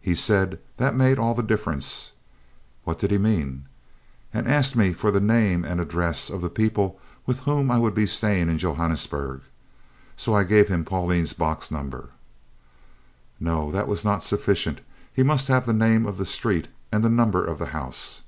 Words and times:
He 0.00 0.14
said 0.14 0.60
'that 0.78 0.94
made 0.96 1.18
all 1.18 1.34
the 1.34 1.42
difference!' 1.42 2.12
(what 2.84 2.98
did 2.98 3.10
he 3.10 3.18
mean?) 3.18 3.66
and 4.32 4.48
asked 4.48 4.74
me 4.74 4.94
for 4.94 5.10
the 5.10 5.20
name 5.20 5.62
and 5.62 5.78
address 5.78 6.30
of 6.30 6.40
the 6.40 6.48
people 6.48 6.98
with 7.26 7.40
whom 7.40 7.70
I 7.70 7.78
would 7.78 7.94
be 7.94 8.06
staying 8.06 8.48
in 8.48 8.56
Johannesburg, 8.56 9.42
so 10.16 10.32
I 10.32 10.44
gave 10.44 10.68
him 10.68 10.86
Pauline's 10.86 11.34
box 11.34 11.70
number. 11.70 12.08
"No, 13.38 13.70
that 13.70 13.86
was 13.88 14.06
not 14.06 14.24
sufficient, 14.24 14.80
he 15.12 15.22
must 15.22 15.48
have 15.48 15.66
the 15.66 15.74
name 15.74 16.06
of 16.06 16.16
the 16.16 16.24
street 16.24 16.68
and 16.90 17.04
the 17.04 17.10
number 17.10 17.44
of 17.44 17.58
the 17.58 17.66
house. 17.66 18.22